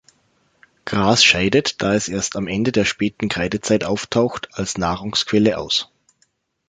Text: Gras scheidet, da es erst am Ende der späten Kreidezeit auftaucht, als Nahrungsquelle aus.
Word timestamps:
Gras 0.83 1.23
scheidet, 1.23 1.79
da 1.83 1.93
es 1.93 2.07
erst 2.07 2.35
am 2.35 2.47
Ende 2.47 2.71
der 2.71 2.85
späten 2.85 3.29
Kreidezeit 3.29 3.83
auftaucht, 3.83 4.49
als 4.53 4.79
Nahrungsquelle 4.79 5.59
aus. 5.59 5.91